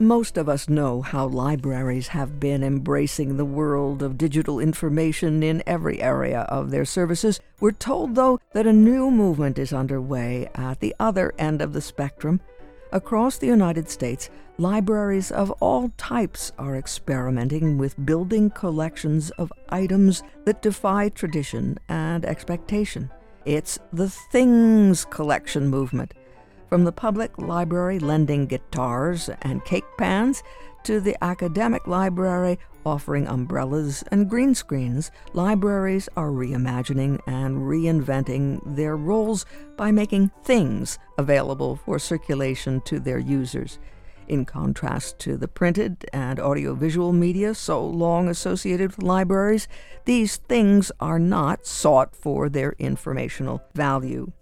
[0.00, 5.60] Most of us know how libraries have been embracing the world of digital information in
[5.66, 7.40] every area of their services.
[7.58, 11.80] We're told, though, that a new movement is underway at the other end of the
[11.80, 12.40] spectrum.
[12.92, 20.22] Across the United States, libraries of all types are experimenting with building collections of items
[20.44, 23.10] that defy tradition and expectation.
[23.44, 26.14] It's the Things Collection movement
[26.68, 30.42] from the public library lending guitars and cake pans
[30.84, 38.96] to the academic library offering umbrellas and green screens, libraries are reimagining and reinventing their
[38.96, 39.44] roles
[39.76, 43.78] by making things available for circulation to their users.
[44.26, 49.68] In contrast to the printed and audiovisual media so long associated with libraries,
[50.04, 54.32] these things are not sought for their informational value.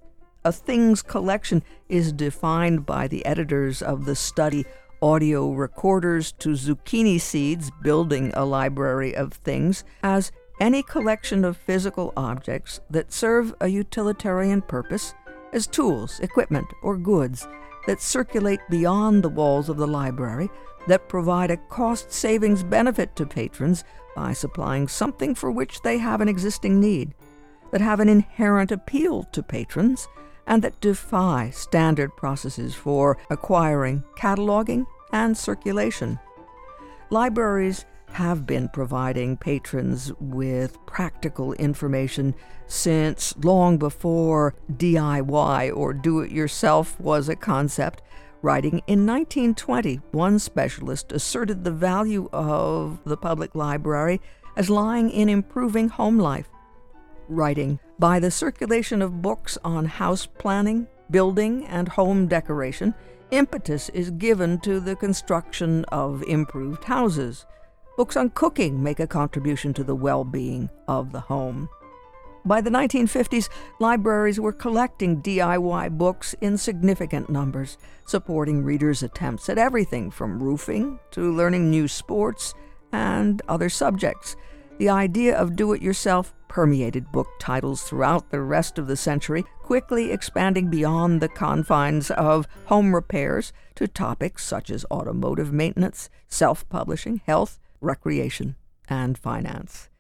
[0.47, 4.65] A things collection is defined by the editors of the study
[5.03, 10.31] Audio Recorders to Zucchini Seeds Building a Library of Things as
[10.61, 15.15] any collection of physical objects that serve a utilitarian purpose
[15.53, 17.49] as tools, equipment, or goods
[17.89, 20.49] that circulate beyond the walls of the library
[20.87, 23.83] that provide a cost savings benefit to patrons
[24.15, 27.17] by supplying something for which they have an existing need,
[27.73, 30.07] that have an inherent appeal to patrons
[30.47, 36.19] and that defy standard processes for acquiring, cataloging, and circulation.
[37.11, 42.35] Libraries have been providing patrons with practical information
[42.67, 48.03] since long before DIY or do it yourself was a concept.
[48.43, 54.21] Writing in 1920, one specialist asserted the value of the public library
[54.57, 56.49] as lying in improving home life
[57.29, 62.95] writing by the circulation of books on house planning, building, and home decoration,
[63.31, 67.47] impetus is given to the construction of improved houses.
[67.97, 71.69] Books on cooking make a contribution to the well being of the home.
[72.45, 73.49] By the 1950s,
[73.81, 81.01] libraries were collecting DIY books in significant numbers, supporting readers' attempts at everything from roofing
[81.11, 82.55] to learning new sports
[82.93, 84.37] and other subjects.
[84.79, 89.45] The idea of do it yourself permeated book titles throughout the rest of the century,
[89.63, 96.67] quickly expanding beyond the confines of home repairs to topics such as automotive maintenance, self
[96.71, 98.57] publishing, health, recreation,
[98.89, 99.91] and finance.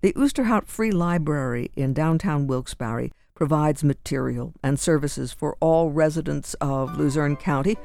[0.00, 6.96] The Osterhout Free Library in downtown Wilkes-Barre provides material and services for all residents of
[6.96, 7.76] Luzerne County.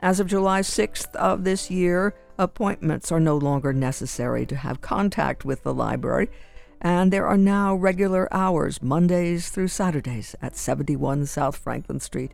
[0.00, 5.44] As of July 6th of this year, Appointments are no longer necessary to have contact
[5.44, 6.30] with the library,
[6.80, 12.32] and there are now regular hours, Mondays through Saturdays, at 71 South Franklin Street.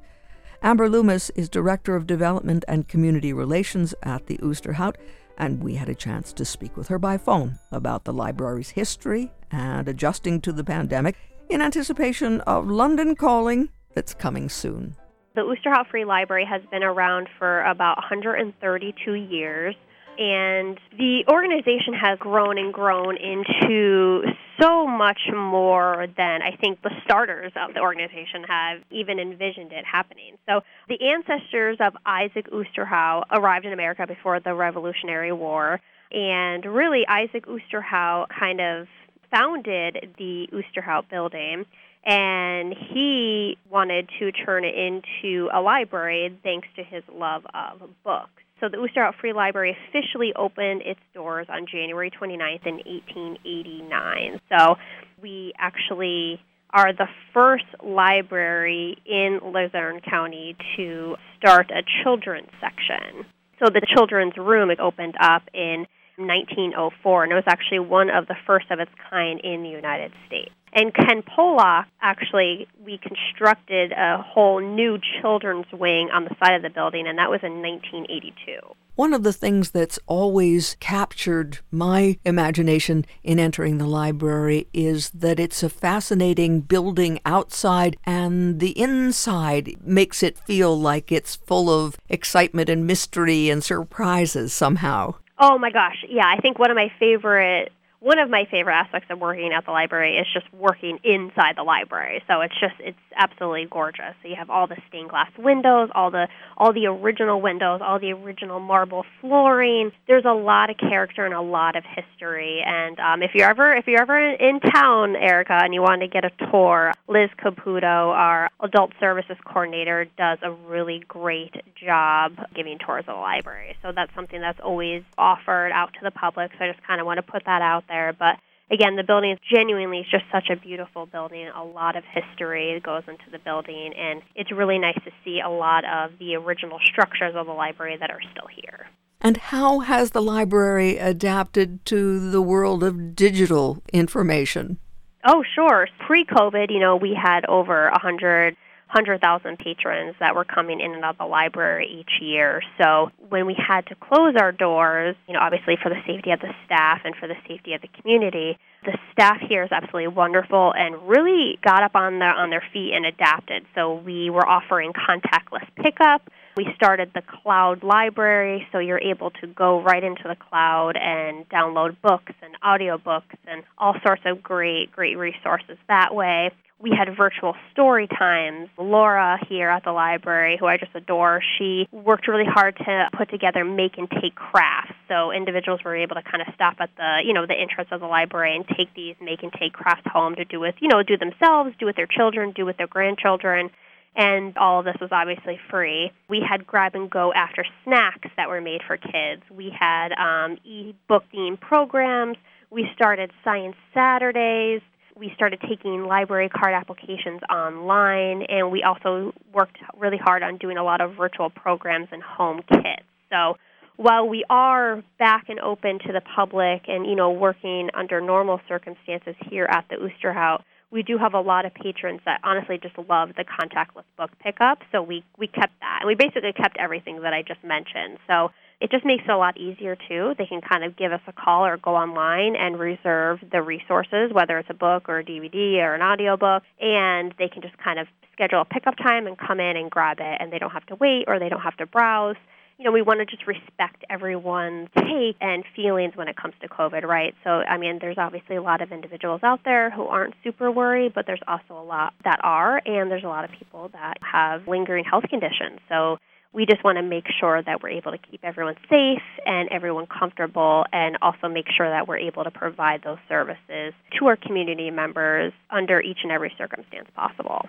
[0.62, 4.96] Amber Loomis is Director of Development and Community Relations at the Osterhout,
[5.36, 9.32] and we had a chance to speak with her by phone about the library's history
[9.50, 11.16] and adjusting to the pandemic
[11.48, 14.96] in anticipation of London Calling that's coming soon.
[15.34, 19.74] The Osterhout Free Library has been around for about 132 years.
[20.18, 24.22] And the organization has grown and grown into
[24.60, 29.84] so much more than I think the starters of the organization have even envisioned it
[29.84, 30.36] happening.
[30.48, 35.80] So, the ancestors of Isaac Osterhout arrived in America before the Revolutionary War.
[36.10, 38.86] And really, Isaac Osterhout kind of
[39.30, 41.66] founded the Osterhout building
[42.06, 48.30] and he wanted to turn it into a library thanks to his love of books.
[48.60, 54.40] So the Osterhout Free Library officially opened its doors on January 29th in 1889.
[54.48, 54.76] So
[55.20, 56.40] we actually
[56.70, 63.26] are the first library in Luzerne County to start a children's section.
[63.62, 68.26] So the children's room it opened up in 1904, and it was actually one of
[68.26, 70.52] the first of its kind in the United States.
[70.76, 76.68] And Ken Pollock actually reconstructed a whole new children's wing on the side of the
[76.68, 78.60] building, and that was in 1982.
[78.94, 85.40] One of the things that's always captured my imagination in entering the library is that
[85.40, 91.96] it's a fascinating building outside, and the inside makes it feel like it's full of
[92.10, 95.14] excitement and mystery and surprises somehow.
[95.38, 97.72] Oh my gosh, yeah, I think one of my favorite
[98.06, 101.64] one of my favorite aspects of working at the library is just working inside the
[101.64, 102.22] library.
[102.28, 104.14] So it's just it's absolutely gorgeous.
[104.22, 107.98] So you have all the stained glass windows, all the all the original windows, all
[107.98, 109.90] the original marble flooring.
[110.06, 112.62] There's a lot of character and a lot of history.
[112.64, 116.02] And um, if you're ever if you're ever in, in town, Erica, and you want
[116.02, 122.36] to get a tour, Liz Caputo, our adult services coordinator, does a really great job
[122.54, 123.74] giving tours of the library.
[123.82, 126.52] So that's something that's always offered out to the public.
[126.56, 127.95] So I just kind of want to put that out there.
[128.18, 128.36] But
[128.70, 131.48] again, the building is genuinely just such a beautiful building.
[131.48, 135.50] A lot of history goes into the building, and it's really nice to see a
[135.50, 138.86] lot of the original structures of the library that are still here.
[139.20, 144.78] And how has the library adapted to the world of digital information?
[145.26, 145.88] Oh, sure.
[146.06, 148.56] Pre COVID, you know, we had over a 100
[148.88, 152.62] 100,000 patrons that were coming in and out of the library each year.
[152.80, 156.40] So when we had to close our doors, you know, obviously for the safety of
[156.40, 160.72] the staff and for the safety of the community, the staff here is absolutely wonderful
[160.72, 163.66] and really got up on their on their feet and adapted.
[163.74, 166.30] So we were offering contactless pickup.
[166.56, 171.46] We started the cloud library, so you're able to go right into the cloud and
[171.48, 177.08] download books and audiobooks and all sorts of great, great resources that way we had
[177.16, 178.68] virtual story times.
[178.76, 183.30] Laura here at the library, who I just adore, she worked really hard to put
[183.30, 184.92] together make and take crafts.
[185.08, 188.00] So individuals were able to kind of stop at the, you know, the entrance of
[188.00, 191.02] the library and take these make and take crafts home to do with, you know,
[191.02, 193.70] do themselves, do with their children, do with their grandchildren.
[194.14, 196.10] And all of this was obviously free.
[196.28, 199.42] We had grab and go after snacks that were made for kids.
[199.50, 202.36] We had um, e-book themed programs.
[202.70, 204.80] We started Science Saturdays
[205.18, 210.76] we started taking library card applications online, and we also worked really hard on doing
[210.76, 213.02] a lot of virtual programs and home kits.
[213.30, 213.56] So
[213.96, 218.60] while we are back and open to the public and you know working under normal
[218.68, 222.96] circumstances here at the Osterhout, we do have a lot of patrons that honestly just
[223.08, 224.80] love the contactless book pickup.
[224.92, 228.18] So we we kept that, and we basically kept everything that I just mentioned.
[228.26, 228.50] So
[228.80, 230.34] it just makes it a lot easier too.
[230.36, 234.32] They can kind of give us a call or go online and reserve the resources,
[234.32, 237.98] whether it's a book or a DVD or an audiobook, and they can just kind
[237.98, 240.84] of schedule a pickup time and come in and grab it, and they don't have
[240.86, 242.36] to wait or they don't have to browse.
[242.78, 246.68] You know, we want to just respect everyone's take and feelings when it comes to
[246.68, 247.34] COVID, right?
[247.42, 251.14] So, I mean, there's obviously a lot of individuals out there who aren't super worried,
[251.14, 254.68] but there's also a lot that are, and there's a lot of people that have
[254.68, 255.80] lingering health conditions.
[255.88, 256.18] So,
[256.56, 260.06] we just want to make sure that we're able to keep everyone safe and everyone
[260.06, 264.90] comfortable and also make sure that we're able to provide those services to our community
[264.90, 267.68] members under each and every circumstance possible.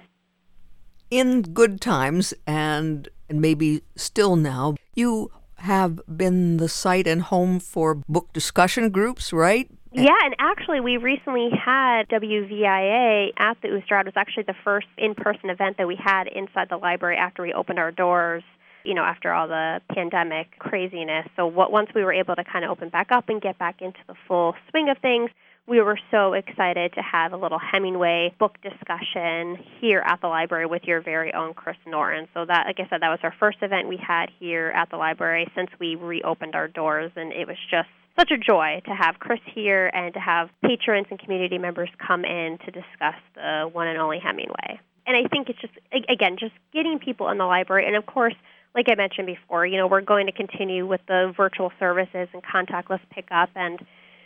[1.11, 7.95] In good times and maybe still now, you have been the site and home for
[7.95, 9.69] book discussion groups, right?
[9.91, 13.99] Yeah, and actually, we recently had WVIA at the Ooster.
[13.99, 17.41] It was actually the first in person event that we had inside the library after
[17.41, 18.43] we opened our doors
[18.83, 21.27] you know, after all the pandemic craziness.
[21.35, 23.81] So what, once we were able to kind of open back up and get back
[23.81, 25.29] into the full swing of things,
[25.67, 30.65] we were so excited to have a little Hemingway book discussion here at the library
[30.65, 32.29] with your very own Chris Norton.
[32.33, 34.95] So that, like I said, that was our first event we had here at the
[34.95, 39.19] library since we reopened our doors, and it was just such a joy to have
[39.19, 43.87] Chris here and to have patrons and community members come in to discuss the one
[43.87, 44.79] and only Hemingway.
[45.05, 45.73] And I think it's just,
[46.09, 48.35] again, just getting people in the library, and of course,
[48.77, 52.43] like I mentioned before, you know, we're going to continue with the virtual services and
[52.43, 53.79] contactless pickup, and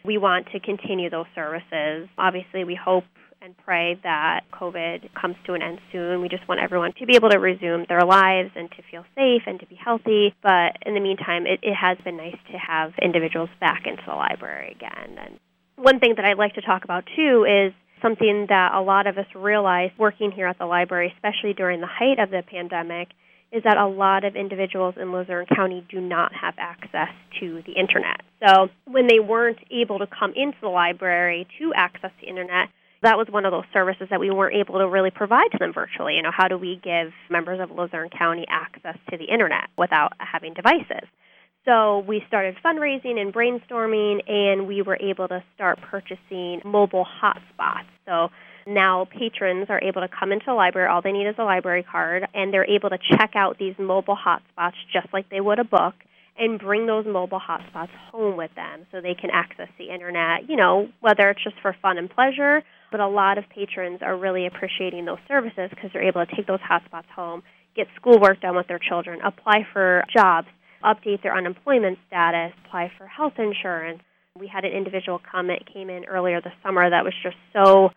[0.03, 2.09] we want to continue those services.
[2.17, 3.05] Obviously, we hope
[3.41, 6.21] and pray that COVID comes to an end soon.
[6.21, 9.43] We just want everyone to be able to resume their lives and to feel safe
[9.47, 10.35] and to be healthy.
[10.43, 14.13] But in the meantime, it, it has been nice to have individuals back into the
[14.13, 15.17] library again.
[15.17, 15.39] And
[15.77, 19.17] one thing that I'd like to talk about too is something that a lot of
[19.17, 23.07] us realized working here at the library, especially during the height of the pandemic,
[23.51, 27.73] is that a lot of individuals in Luzerne County do not have access to the
[27.73, 28.21] internet.
[28.45, 32.69] So when they weren't able to come into the library to access the internet,
[33.03, 35.73] that was one of those services that we weren't able to really provide to them
[35.73, 36.15] virtually.
[36.15, 40.13] You know, how do we give members of Luzerne County access to the internet without
[40.19, 41.07] having devices?
[41.65, 47.85] So we started fundraising and brainstorming, and we were able to start purchasing mobile hotspots.
[48.05, 48.29] So
[48.65, 50.87] now patrons are able to come into the library.
[50.89, 54.17] All they need is a library card, and they're able to check out these mobile
[54.17, 55.95] hotspots just like they would a book
[56.37, 60.55] and bring those mobile hotspots home with them so they can access the internet, you
[60.55, 64.47] know, whether it's just for fun and pleasure, but a lot of patrons are really
[64.47, 67.43] appreciating those services because they're able to take those hotspots home,
[67.75, 70.47] get schoolwork done with their children, apply for jobs,
[70.83, 74.01] update their unemployment status, apply for health insurance,
[74.39, 77.91] We had an individual come that came in earlier this summer that was just so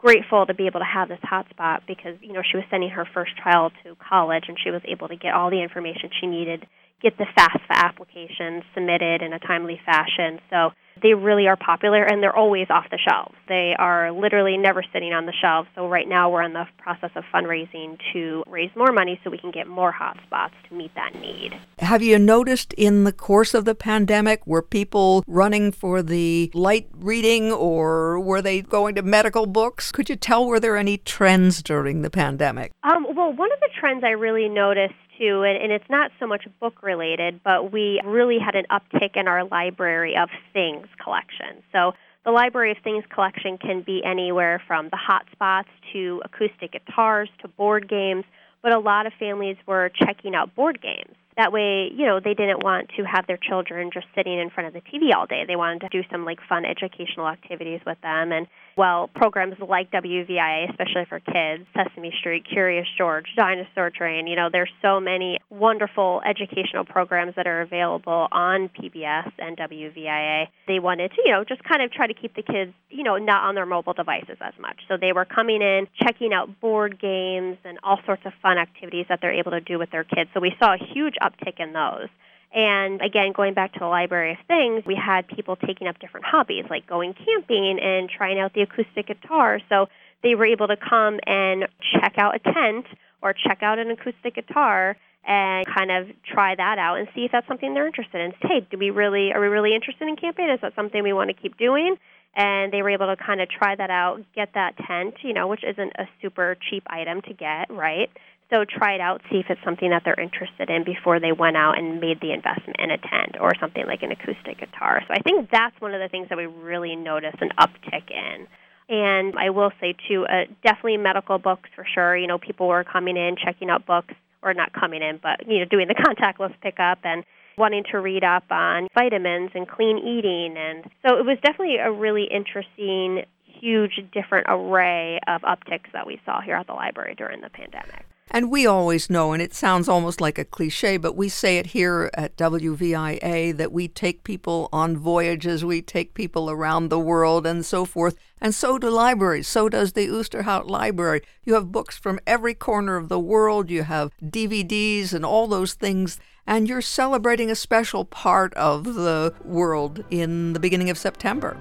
[0.00, 3.06] grateful to be able to have this hotspot because you know she was sending her
[3.12, 6.66] first child to college and she was able to get all the information she needed
[7.02, 10.40] get the FAFSA application submitted in a timely fashion.
[10.50, 10.70] So
[11.02, 13.34] they really are popular and they're always off the shelves.
[13.48, 15.68] They are literally never sitting on the shelves.
[15.74, 19.38] So right now we're in the process of fundraising to raise more money so we
[19.38, 21.58] can get more hotspots to meet that need.
[21.78, 26.88] Have you noticed in the course of the pandemic were people running for the light
[26.98, 29.90] reading or were they going to medical books?
[29.92, 32.72] Could you tell were there any trends during the pandemic?
[32.82, 36.46] Um, well, one of the trends I really noticed and, and it's not so much
[36.60, 41.62] book related, but we really had an uptick in our library of things collection.
[41.72, 41.92] So
[42.24, 47.48] the Library of Things collection can be anywhere from the hotspots to acoustic guitars to
[47.48, 48.24] board games,
[48.62, 51.14] but a lot of families were checking out board games.
[51.36, 54.66] That way, you know, they didn't want to have their children just sitting in front
[54.68, 55.44] of the TV all day.
[55.46, 58.46] They wanted to do some like fun educational activities with them and
[58.80, 64.48] well, programs like WVIA, especially for kids, Sesame Street, Curious George, Dinosaur Train, you know,
[64.50, 70.46] there's so many wonderful educational programs that are available on PBS and WVIA.
[70.66, 73.18] They wanted to, you know, just kind of try to keep the kids, you know,
[73.18, 74.80] not on their mobile devices as much.
[74.88, 79.04] So they were coming in, checking out board games and all sorts of fun activities
[79.10, 80.30] that they're able to do with their kids.
[80.32, 82.08] So we saw a huge uptick in those.
[82.52, 86.26] And again, going back to the Library of Things, we had people taking up different
[86.26, 89.60] hobbies, like going camping and trying out the acoustic guitar.
[89.68, 89.86] So
[90.22, 92.86] they were able to come and check out a tent
[93.22, 97.32] or check out an acoustic guitar and kind of try that out and see if
[97.32, 98.32] that's something they're interested in.
[98.40, 100.48] Hey, do we really are we really interested in camping?
[100.48, 101.96] Is that something we want to keep doing?
[102.34, 105.48] And they were able to kind of try that out, get that tent, you know,
[105.48, 108.08] which isn't a super cheap item to get, right?
[108.50, 111.56] So try it out, see if it's something that they're interested in before they went
[111.56, 115.02] out and made the investment in a tent or something like an acoustic guitar.
[115.06, 118.48] So I think that's one of the things that we really notice an uptick in.
[118.88, 122.16] And I will say too, uh, definitely medical books for sure.
[122.16, 125.60] You know, people were coming in, checking out books, or not coming in, but you
[125.60, 127.24] know, doing the contactless pickup and
[127.56, 130.56] wanting to read up on vitamins and clean eating.
[130.56, 136.20] And so it was definitely a really interesting, huge, different array of upticks that we
[136.24, 138.09] saw here at the library during the pandemic.
[138.32, 141.66] And we always know, and it sounds almost like a cliche, but we say it
[141.66, 147.44] here at WVIA that we take people on voyages, we take people around the world,
[147.44, 148.16] and so forth.
[148.40, 149.48] And so do libraries.
[149.48, 151.22] So does the Osterhout Library.
[151.42, 155.74] You have books from every corner of the world, you have DVDs and all those
[155.74, 161.56] things, and you're celebrating a special part of the world in the beginning of September.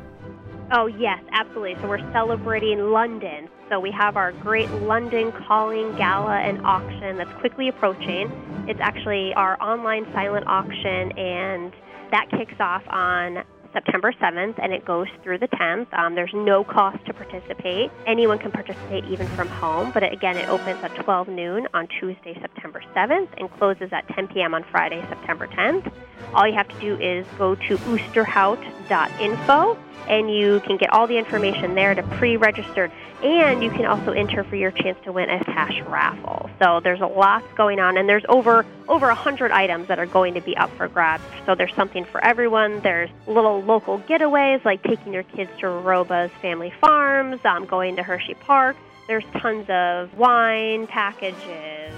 [0.72, 1.76] Oh, yes, absolutely.
[1.82, 3.50] So we're celebrating London.
[3.70, 8.30] So we have our great London Calling Gala and auction that's quickly approaching.
[8.68, 11.74] It's actually our online silent auction, and
[12.12, 15.94] that kicks off on September 7th and it goes through the 10th.
[15.94, 17.92] Um, there's no cost to participate.
[18.08, 22.38] Anyone can participate even from home, but again, it opens at 12 noon on Tuesday,
[22.42, 24.54] September 7th and closes at 10 p.m.
[24.54, 25.92] on Friday, September 10th.
[26.34, 31.18] All you have to do is go to osterhout.info and you can get all the
[31.18, 32.92] information there to pre-register
[33.24, 36.50] and you can also enter for your chance to win a cash raffle.
[36.62, 40.06] So there's a lot going on and there's over over a 100 items that are
[40.06, 41.24] going to be up for grabs.
[41.46, 42.80] So there's something for everyone.
[42.82, 48.04] There's little local getaways like taking your kids to Roba's Family Farms, um, going to
[48.04, 48.76] Hershey Park.
[49.08, 51.94] There's tons of wine packages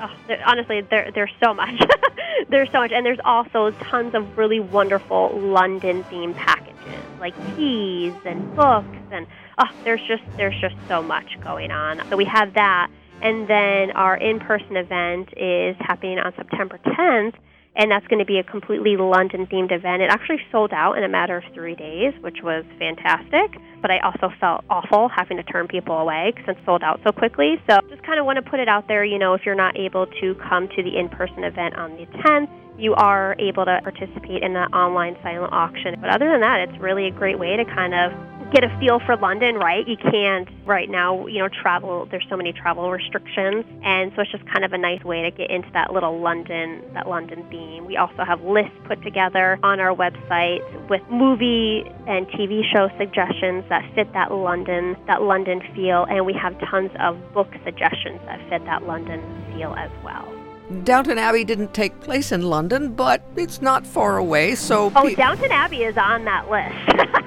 [0.00, 0.10] oh,
[0.46, 1.80] honestly, there, there's so much.
[2.48, 8.14] there's so much, and there's also tons of really wonderful London themed packages, like teas
[8.24, 9.26] and books, and
[9.60, 12.00] oh, there's just there's just so much going on.
[12.10, 12.90] So we have that,
[13.22, 17.34] and then our in-person event is happening on September 10th
[17.76, 20.02] and that's going to be a completely London themed event.
[20.02, 23.60] It actually sold out in a matter of three days, which was fantastic.
[23.80, 27.12] But I also felt awful having to turn people away since it sold out so
[27.12, 27.62] quickly.
[27.68, 29.04] So just kind of want to put it out there.
[29.04, 32.50] You know, if you're not able to come to the in-person event on the 10th,
[32.76, 35.94] you are able to participate in the online silent auction.
[36.00, 38.12] But other than that, it's really a great way to kind of
[38.52, 39.86] get a feel for London, right?
[39.86, 42.06] You can't right now, you know, travel.
[42.10, 45.30] There's so many travel restrictions, and so it's just kind of a nice way to
[45.30, 47.86] get into that little London, that London theme.
[47.86, 53.64] We also have lists put together on our website with movie and TV show suggestions
[53.68, 58.40] that fit that London, that London feel, and we have tons of book suggestions that
[58.48, 59.22] fit that London
[59.54, 60.26] feel as well.
[60.84, 64.92] Downton Abbey didn't take place in London, but it's not far away, so.
[64.94, 67.16] Oh, pe- Downton Abbey is on that list.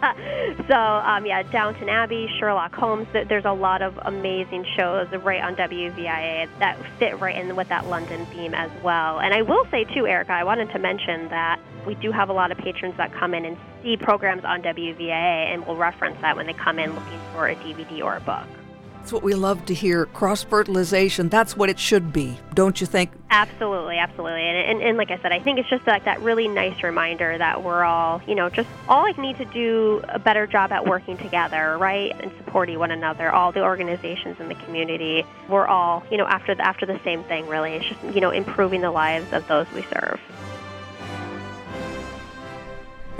[0.68, 3.06] so um, yeah, Downton Abbey, Sherlock Holmes.
[3.12, 7.86] There's a lot of amazing shows right on WVIA that fit right in with that
[7.86, 9.20] London theme as well.
[9.20, 12.32] And I will say too, Erica, I wanted to mention that we do have a
[12.32, 16.36] lot of patrons that come in and see programs on WVIA and will reference that
[16.36, 18.59] when they come in looking for a DVD or a book.
[19.00, 20.04] That's what we love to hear.
[20.04, 23.10] Cross fertilization, that's what it should be, don't you think?
[23.30, 24.42] Absolutely, absolutely.
[24.42, 27.38] And, and, and, like I said, I think it's just like that really nice reminder
[27.38, 30.86] that we're all, you know, just all like need to do a better job at
[30.86, 32.14] working together, right?
[32.20, 35.24] And supporting one another, all the organizations in the community.
[35.48, 37.76] We're all, you know, after the, after the same thing, really.
[37.76, 40.20] It's just, you know, improving the lives of those we serve.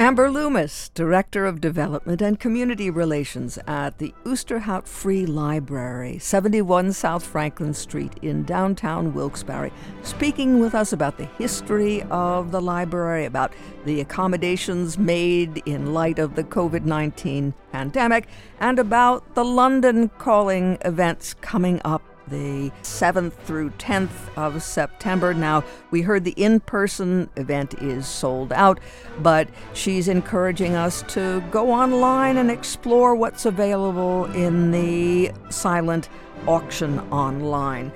[0.00, 7.23] Amber Loomis, Director of Development and Community Relations at the Osterhout Free Library, 71 South
[7.23, 9.71] Franklin Street in downtown Wilkes-Barre,
[10.02, 13.52] speaking with us about the history of the library, about
[13.85, 18.26] the accommodations made in light of the COVID 19 pandemic,
[18.59, 25.34] and about the London Calling events coming up the 7th through 10th of September.
[25.34, 28.80] Now, we heard the in person event is sold out,
[29.20, 36.08] but she's encouraging us to go online and explore what's available in the silent
[36.46, 37.92] auction online.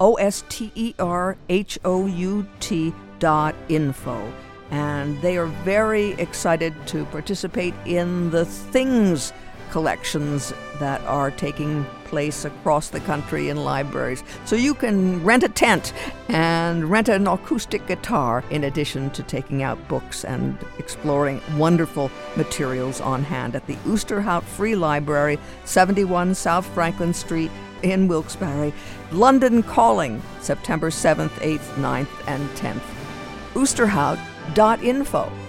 [0.00, 4.32] O S T E R H O U T dot info.
[4.70, 9.32] And they are very excited to participate in the things
[9.70, 14.24] collections that are taking place across the country in libraries.
[14.44, 15.92] So you can rent a tent
[16.28, 23.00] and rent an acoustic guitar in addition to taking out books and exploring wonderful materials
[23.00, 27.50] on hand at the Osterhout Free Library, 71 South Franklin Street
[27.82, 28.72] in Wilkes-Barre.
[29.12, 32.82] London Calling, September 7th, 8th, 9th, and 10th.
[33.54, 35.47] Osterhout.info.